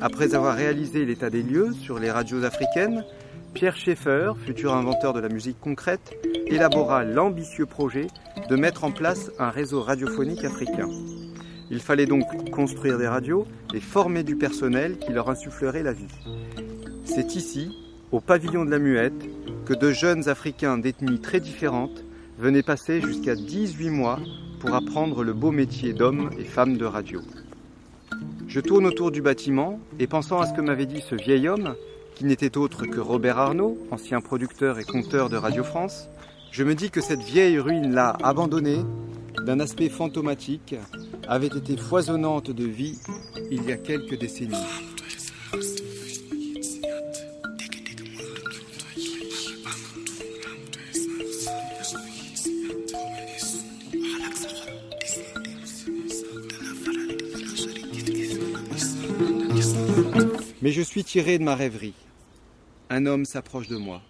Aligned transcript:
Après 0.00 0.34
avoir 0.34 0.54
réalisé 0.54 1.04
l'état 1.04 1.30
des 1.30 1.42
lieux 1.42 1.72
sur 1.72 1.98
les 1.98 2.10
radios 2.10 2.44
africaines, 2.44 3.04
Pierre 3.54 3.76
Schaeffer, 3.76 4.32
futur 4.44 4.74
inventeur 4.74 5.12
de 5.12 5.20
la 5.20 5.28
musique 5.28 5.58
concrète, 5.60 6.14
élabora 6.46 7.04
l'ambitieux 7.04 7.66
projet 7.66 8.06
de 8.48 8.56
mettre 8.56 8.84
en 8.84 8.90
place 8.90 9.30
un 9.38 9.50
réseau 9.50 9.82
radiophonique 9.82 10.44
africain. 10.44 10.88
Il 11.70 11.80
fallait 11.80 12.06
donc 12.06 12.50
construire 12.50 12.98
des 12.98 13.08
radios 13.08 13.46
et 13.74 13.80
former 13.80 14.22
du 14.22 14.36
personnel 14.36 14.98
qui 14.98 15.12
leur 15.12 15.30
insufflerait 15.30 15.82
la 15.82 15.92
vie. 15.92 16.04
C'est 17.04 17.34
ici, 17.34 17.76
au 18.12 18.20
pavillon 18.20 18.64
de 18.64 18.70
la 18.70 18.78
Muette, 18.78 19.28
que 19.64 19.74
de 19.74 19.90
jeunes 19.90 20.28
Africains 20.28 20.78
d'ethnies 20.78 21.20
très 21.20 21.40
différentes 21.40 22.04
venaient 22.38 22.62
passer 22.62 23.00
jusqu'à 23.00 23.34
18 23.34 23.90
mois 23.90 24.20
pour 24.60 24.74
apprendre 24.74 25.24
le 25.24 25.32
beau 25.32 25.50
métier 25.50 25.92
d'homme 25.92 26.30
et 26.38 26.44
femme 26.44 26.76
de 26.76 26.84
radio. 26.84 27.20
Je 28.56 28.62
tourne 28.62 28.86
autour 28.86 29.10
du 29.10 29.20
bâtiment 29.20 29.78
et 29.98 30.06
pensant 30.06 30.40
à 30.40 30.46
ce 30.46 30.54
que 30.54 30.62
m'avait 30.62 30.86
dit 30.86 31.02
ce 31.06 31.14
vieil 31.14 31.46
homme, 31.46 31.74
qui 32.14 32.24
n'était 32.24 32.56
autre 32.56 32.86
que 32.86 33.00
Robert 33.00 33.36
Arnaud, 33.36 33.76
ancien 33.90 34.22
producteur 34.22 34.78
et 34.78 34.84
conteur 34.84 35.28
de 35.28 35.36
Radio 35.36 35.62
France, 35.62 36.08
je 36.52 36.64
me 36.64 36.74
dis 36.74 36.88
que 36.88 37.02
cette 37.02 37.20
vieille 37.20 37.58
ruine-là, 37.58 38.16
abandonnée, 38.22 38.80
d'un 39.44 39.60
aspect 39.60 39.90
fantomatique, 39.90 40.74
avait 41.28 41.48
été 41.48 41.76
foisonnante 41.76 42.50
de 42.50 42.64
vie 42.64 42.98
il 43.50 43.62
y 43.64 43.72
a 43.72 43.76
quelques 43.76 44.18
décennies. 44.18 44.56
Mais 60.62 60.72
je 60.72 60.82
suis 60.82 61.04
tiré 61.04 61.38
de 61.38 61.44
ma 61.44 61.54
rêverie. 61.54 61.94
Un 62.90 63.06
homme 63.06 63.24
s'approche 63.24 63.68
de 63.68 63.76
moi. 63.76 64.02